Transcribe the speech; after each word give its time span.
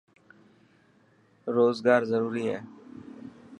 روزگار 1.55 2.01
ضروري 2.11 2.43
هي. 2.49 2.59